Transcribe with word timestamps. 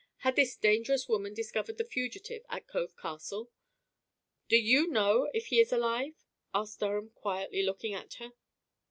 Had 0.25 0.35
this 0.35 0.55
dangerous 0.57 1.07
woman 1.07 1.31
discovered 1.35 1.77
the 1.77 1.83
fugitive 1.85 2.41
at 2.49 2.65
Cove 2.65 2.97
Castle. 2.99 3.51
"Do 4.47 4.57
you 4.57 4.87
know 4.87 5.29
if 5.31 5.45
he 5.49 5.59
is 5.59 5.71
alive?" 5.71 6.25
asked 6.55 6.79
Durham, 6.79 7.11
quietly 7.11 7.61
looking 7.61 7.93
at 7.93 8.15
her. 8.15 8.31